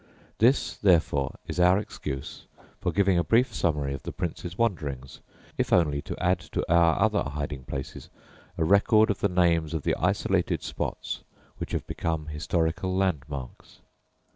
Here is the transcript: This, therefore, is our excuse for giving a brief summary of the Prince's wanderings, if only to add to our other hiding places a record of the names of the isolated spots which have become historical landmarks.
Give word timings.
This, 0.39 0.77
therefore, 0.77 1.37
is 1.45 1.59
our 1.59 1.77
excuse 1.77 2.47
for 2.79 2.91
giving 2.91 3.19
a 3.19 3.23
brief 3.23 3.53
summary 3.53 3.93
of 3.93 4.01
the 4.01 4.11
Prince's 4.11 4.57
wanderings, 4.57 5.19
if 5.59 5.71
only 5.71 6.01
to 6.01 6.17
add 6.19 6.39
to 6.39 6.65
our 6.73 6.99
other 6.99 7.21
hiding 7.21 7.65
places 7.65 8.09
a 8.57 8.63
record 8.65 9.11
of 9.11 9.19
the 9.19 9.29
names 9.29 9.75
of 9.75 9.83
the 9.83 9.93
isolated 9.99 10.63
spots 10.63 11.21
which 11.57 11.71
have 11.73 11.85
become 11.85 12.25
historical 12.25 12.95
landmarks. 12.95 13.81